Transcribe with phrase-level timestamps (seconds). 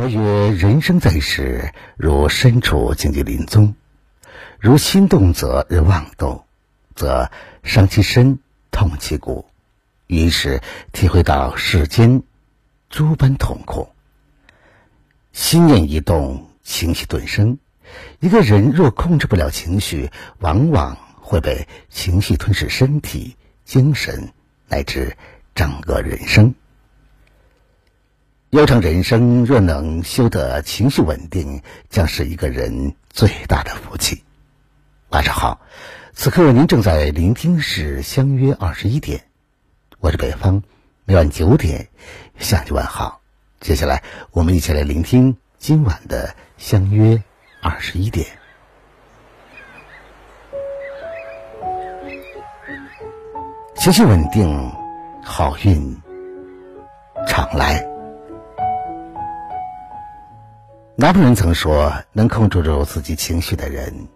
[0.00, 3.74] 佛曰：“人生在世，如身处荆棘林中，
[4.58, 6.46] 如心动则人妄动，
[6.94, 7.30] 则
[7.64, 8.38] 伤其身，
[8.70, 9.44] 痛其骨。
[10.06, 12.22] 于是体会到世间
[12.88, 13.90] 诸般痛苦。
[15.34, 17.58] 心念一动，情绪顿生。
[18.20, 23.36] 一个人若控制不了情绪，往往会被情绪吞噬身体、
[23.66, 24.32] 精神，
[24.66, 25.14] 乃至
[25.54, 26.54] 整个人生。”
[28.50, 34.24] 悠长人生，若能修得情绪稳定，将是一个人最大的福气。
[35.10, 35.60] 晚上好，
[36.14, 39.22] 此刻您正在聆听是相约二十一点，
[40.00, 40.64] 我是北方，
[41.04, 41.86] 每晚九点
[42.40, 43.20] 向你问好。
[43.60, 44.02] 接下来，
[44.32, 47.22] 我们一起来聆听今晚的相约
[47.62, 48.26] 二十一点。
[53.76, 54.72] 情绪稳定，
[55.22, 55.96] 好运
[57.28, 57.89] 常来。
[61.00, 64.06] 拿破仑曾说：“能控制住自己情绪的人，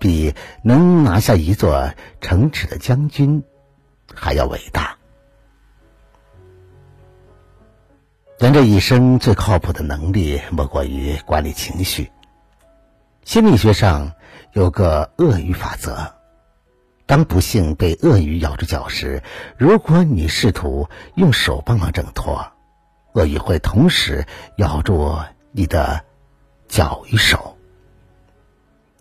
[0.00, 1.88] 比能拿下一座
[2.20, 3.44] 城池的将军
[4.12, 4.96] 还要伟大。”
[8.40, 12.10] 人这一生最靠谱的能力，莫过于管理情绪。
[13.22, 14.14] 心理学上
[14.52, 16.12] 有个鳄鱼法则：
[17.06, 19.22] 当不幸被鳄鱼咬住脚时，
[19.56, 22.44] 如果你试图用手帮忙挣脱，
[23.12, 25.16] 鳄鱼会同时咬住。
[25.56, 26.04] 你的
[26.66, 27.56] 脚与手，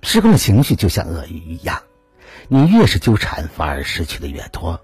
[0.04, 1.82] 失控的情绪就像鳄鱼一样，
[2.48, 4.80] 你越是纠缠，反而失去的越多。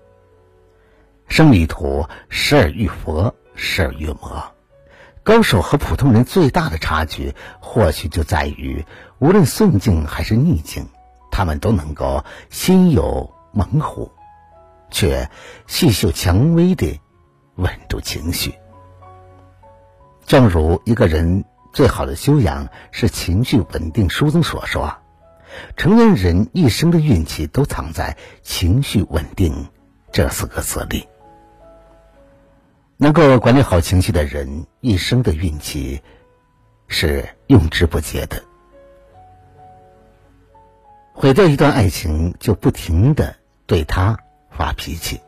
[1.27, 4.51] 生理图：时而遇佛，时而遇魔。
[5.21, 8.83] 高手和普通人最大的差距，或许就在于，
[9.19, 10.87] 无论顺境还是逆境，
[11.29, 14.11] 他们都能够心有猛虎，
[14.89, 15.29] 却
[15.67, 16.99] 细嗅蔷薇的
[17.57, 18.55] 稳住情绪。
[20.25, 21.45] 正如一个人。
[21.71, 24.09] 最好的修养是情绪稳定。
[24.09, 24.97] 书中所说，
[25.77, 29.69] 成年人一生的运气都藏在“情绪稳定”
[30.11, 31.07] 这四个字里。
[32.97, 36.01] 能够管理好情绪的人，一生的运气
[36.87, 38.43] 是用之不竭的。
[41.13, 44.17] 毁掉一段爱情，就不停的对他
[44.49, 45.21] 发脾气。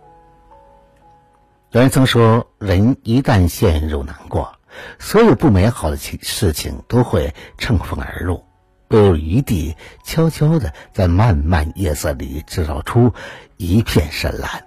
[1.72, 4.54] 有人曾说，人一旦陷入难过，
[5.00, 8.44] 所有不美好的情事情都会乘风而入，
[8.88, 13.14] 不留余地，悄悄的在漫漫夜色里制造出
[13.58, 14.66] 一片深蓝。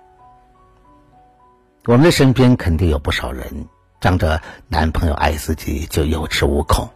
[1.86, 3.68] 我们的身边肯定有不少人，
[4.00, 6.88] 仗着男朋友爱自己就有恃无恐。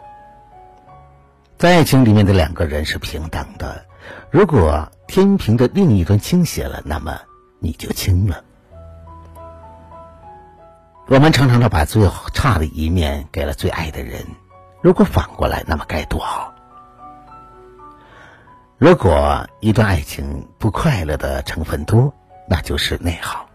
[1.58, 3.84] 在爱情里面的两个人是平等的，
[4.30, 7.20] 如果天平的另一端倾斜了，那么
[7.58, 8.44] 你就轻了。
[11.10, 14.26] 我们常常的把最差的一面给了最爱的人，
[14.82, 16.54] 如果反过来，那么该多好！
[18.76, 22.12] 如果一段爱情不快乐的成分多，
[22.47, 23.48] 那就是内耗。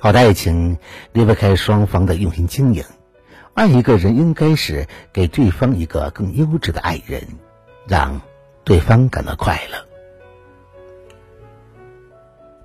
[0.00, 0.78] 好的爱情
[1.12, 2.84] 离不开双方的用心经营。
[3.54, 7.26] 爱一个人，应该是给对方一个更优质的爱人，
[7.88, 8.20] 让
[8.62, 9.84] 对方感到快乐，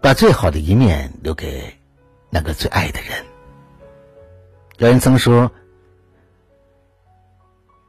[0.01, 1.75] 把最好的一面留给
[2.29, 3.25] 那个最爱的人。
[4.77, 5.49] 有人曾说，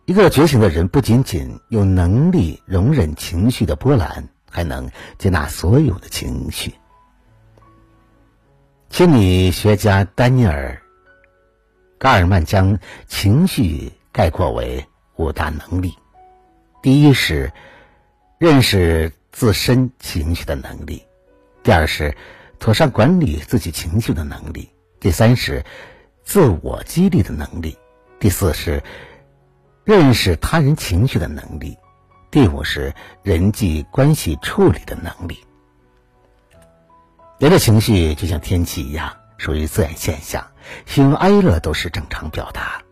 [0.04, 4.88] 一个觉醒的人不仅仅有能力容忍情绪的波澜，还能
[5.19, 6.72] 接纳所有的情绪。
[8.88, 10.80] 心理学家丹尼尔·
[11.98, 14.86] 戈尔曼将情绪概括为
[15.16, 15.92] 五大能力：
[16.82, 17.53] 第一是
[18.38, 21.04] 认识自身情绪的能力；
[21.64, 22.16] 第二是
[22.60, 24.70] 妥善管理自己情绪的能力；
[25.00, 25.64] 第三是。
[26.26, 27.78] 自我激励的能力，
[28.19, 28.82] 第四是
[29.84, 31.78] 认识他人情绪的能力，
[32.32, 32.92] 第五是
[33.22, 35.38] 人际关系处理的能力。
[37.38, 40.44] 人的情绪就像天气一样，属于自然现象，
[40.84, 42.82] 喜怒哀乐都是正常表达。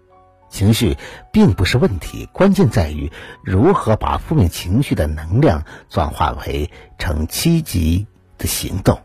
[0.48, 0.96] 情绪
[1.32, 3.10] 并不是问题，关键在于
[3.42, 8.06] 如何把负面情绪的能量转化为成积极
[8.38, 9.02] 的行动。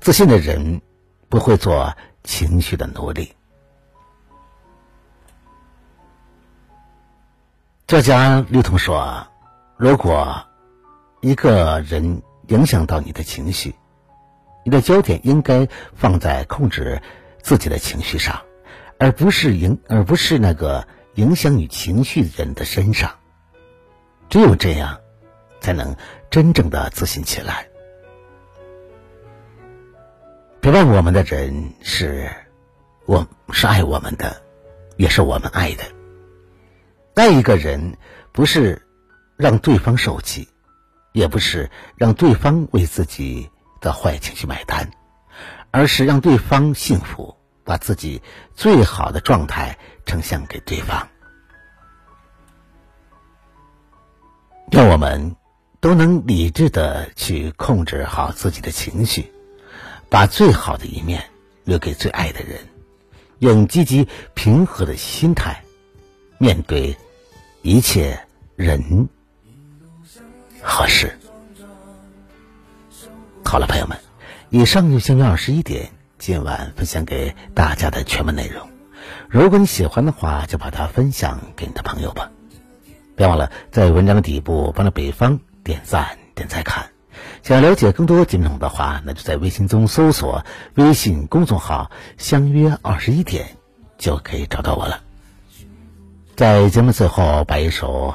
[0.00, 0.82] 自信的人。
[1.28, 1.94] 不会做
[2.24, 3.32] 情绪的奴隶。
[7.86, 9.26] 作家绿桐说
[9.76, 10.46] ：“如果
[11.20, 13.74] 一个人影响到你的情绪，
[14.64, 17.00] 你的焦点应该放在控制
[17.42, 18.42] 自己的情绪上，
[18.98, 23.10] 而不是影，而不是那个影响你情绪的人的身上。
[24.28, 24.98] 只有这样，
[25.60, 25.96] 才能
[26.30, 27.66] 真正的自信起来。”
[30.68, 32.30] 陪伴我们的人是
[33.06, 34.42] 我是爱我们的，
[34.98, 35.84] 也是我们爱的。
[37.14, 37.96] 爱一个人，
[38.32, 38.86] 不是
[39.38, 40.46] 让对方受气，
[41.12, 43.48] 也不是让对方为自己
[43.80, 44.90] 的坏情绪买单，
[45.70, 47.34] 而是让对方幸福，
[47.64, 48.20] 把自己
[48.54, 51.08] 最好的状态呈现给对方。
[54.72, 55.34] 愿我们
[55.80, 59.32] 都能理智的去控制好自己的情绪，
[60.10, 61.22] 把最好的一面
[61.64, 62.58] 留给最爱的人，
[63.38, 65.62] 用积极平和的心态
[66.38, 66.96] 面对
[67.62, 68.18] 一切
[68.56, 69.08] 人
[70.62, 71.18] 和事。
[73.44, 73.98] 好了，朋友们，
[74.50, 78.68] 以上就相约二十一点今晚分享给大家的全部内容。
[79.28, 82.30] 如果你喜欢的话，就把它分享给你的朋友吧。
[83.14, 86.90] 别忘了在文章的底部帮着北方点赞点再看。
[87.42, 90.44] 想了解更多节目的话，那就在微信中搜索
[90.74, 93.56] 微信公众号“相约二十一点”，
[93.96, 95.00] 就可以找到我了。
[96.36, 98.10] 在节目最后，把一首《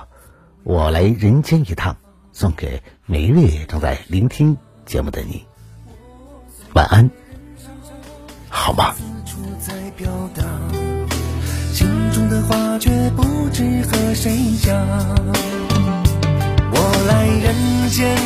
[0.64, 1.94] 我来人间一趟》
[2.32, 5.46] 送给每一位正在聆听节目的你。
[6.74, 7.10] 晚安，
[8.50, 8.94] 好吗？
[12.50, 14.76] 话却不知和谁讲。
[16.72, 18.18] 我来人间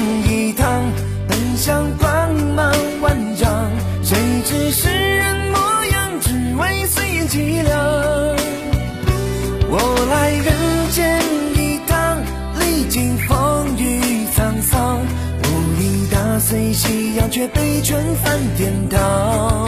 [17.30, 19.68] 却被劝返天堂。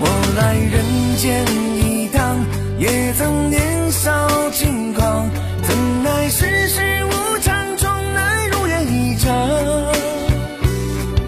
[0.00, 1.44] 我来人间
[1.76, 2.44] 一趟。
[2.76, 5.30] 也曾年少轻狂，
[5.62, 9.32] 怎奈世事无常，终难如愿以偿。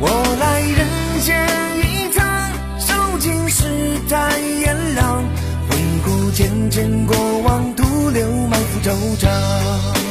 [0.01, 0.89] 我来人
[1.23, 1.49] 间
[1.79, 2.51] 一趟，
[2.81, 3.65] 受尽世
[4.09, 5.23] 态炎凉，
[5.71, 10.06] 回顾前尘过往，徒留满腹惆怅。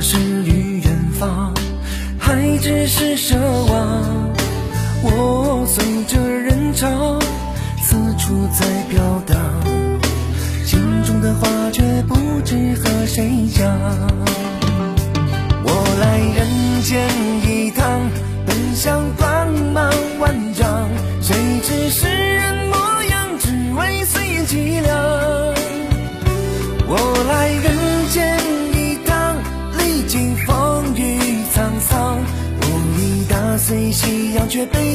[0.00, 1.52] 是与远方，
[2.18, 4.32] 还只是奢望。
[5.02, 7.18] 我随着人潮，
[7.82, 9.36] 四处在飘荡，
[10.64, 12.14] 心中的话却不
[12.44, 13.68] 知和谁讲。
[15.64, 16.99] 我来人间。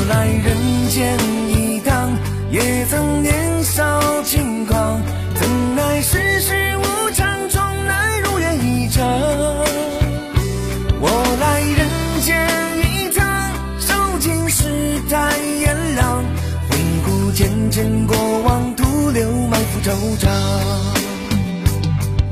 [0.10, 1.18] 来人间
[1.48, 2.12] 一趟，
[2.52, 5.02] 也曾年少轻狂，
[5.36, 9.08] 怎奈世事无常，终难如愿以偿。
[11.00, 11.10] 我
[11.40, 11.88] 来人
[12.22, 12.46] 间
[12.84, 14.66] 一趟，受尽世
[15.10, 16.22] 态炎凉，
[16.70, 20.28] 回顾前尘过往，徒留满腹惆怅。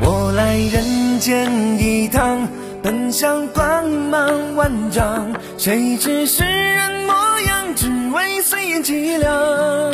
[0.01, 2.45] 我来人间一趟，
[2.81, 7.75] 本想光芒万丈，谁知世人模样。
[7.75, 9.93] 只为岁月凄凉，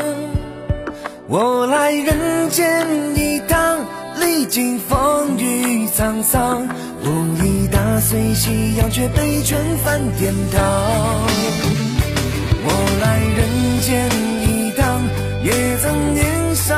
[1.28, 3.80] 我来人间一趟，
[4.20, 6.68] 历经风雨沧桑，
[7.04, 10.62] 无意打碎夕阳，却被劝返天堂。
[12.68, 12.70] 我
[13.02, 14.10] 来人间
[14.48, 15.02] 一趟，
[15.44, 16.74] 也曾年少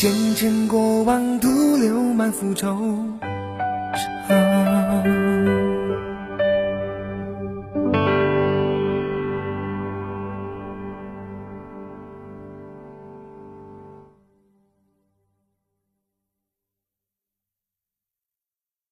[0.00, 2.74] 浅浅过往徒留满腹惆
[4.30, 4.69] 怅。